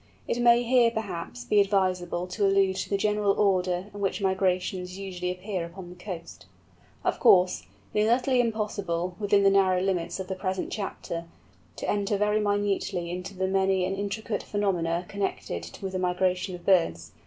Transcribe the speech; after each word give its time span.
It 0.27 0.39
may 0.41 0.63
here, 0.63 0.89
perhaps, 0.89 1.45
be 1.45 1.59
advisable 1.61 2.25
to 2.25 2.43
allude 2.43 2.77
to 2.77 2.89
the 2.89 2.97
general 2.97 3.33
order 3.39 3.85
in 3.93 3.99
which 4.01 4.19
migrants 4.19 4.73
usually 4.73 5.29
appear 5.29 5.63
upon 5.63 5.91
the 5.91 5.95
coast. 5.95 6.47
Of 7.03 7.19
course, 7.19 7.67
it 7.93 7.99
is 7.99 8.09
utterly 8.09 8.41
impossible, 8.41 9.15
within 9.19 9.43
the 9.43 9.51
narrow 9.51 9.79
limits 9.79 10.19
of 10.19 10.27
the 10.27 10.33
present 10.33 10.71
chapter, 10.71 11.25
to 11.75 11.87
enter 11.87 12.17
very 12.17 12.39
minutely 12.39 13.11
into 13.11 13.35
the 13.35 13.45
many 13.45 13.85
and 13.85 13.95
intricate 13.95 14.41
phenomena 14.41 15.05
connected 15.07 15.77
with 15.83 15.91
the 15.91 15.99
migration 15.99 16.55
of 16.55 16.65
birds. 16.65 17.11